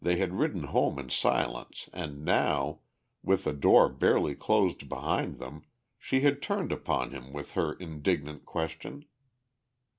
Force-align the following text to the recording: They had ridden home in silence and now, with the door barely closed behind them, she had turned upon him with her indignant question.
They 0.03 0.15
had 0.17 0.33
ridden 0.39 0.63
home 0.63 0.97
in 0.97 1.11
silence 1.11 1.87
and 1.93 2.25
now, 2.25 2.79
with 3.21 3.43
the 3.43 3.53
door 3.53 3.87
barely 3.87 4.33
closed 4.33 4.89
behind 4.89 5.37
them, 5.37 5.63
she 5.99 6.21
had 6.21 6.41
turned 6.41 6.71
upon 6.71 7.11
him 7.11 7.31
with 7.31 7.51
her 7.51 7.73
indignant 7.73 8.43
question. 8.43 9.05